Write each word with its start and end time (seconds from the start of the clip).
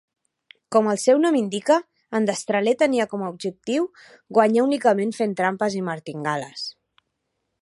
Com 0.75 0.87
el 0.93 0.99
seu 1.01 1.19
nom 1.25 1.37
indica, 1.41 1.77
en 2.21 2.25
Destraler 2.31 2.75
tenia 2.85 3.07
com 3.13 3.27
a 3.27 3.31
objectiu 3.35 3.87
guanyar 4.39 4.67
únicament 4.73 5.17
fent 5.23 5.41
trampes 5.43 5.81
i 5.83 5.89
martingales. 5.93 6.71